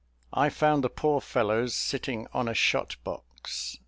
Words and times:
I 0.33 0.49
found 0.49 0.83
the 0.83 0.89
poor 0.89 1.21
fellows 1.21 1.75
sitting 1.75 2.25
on 2.33 2.47
a 2.47 2.55
shot 2.55 2.95
box. 3.03 3.77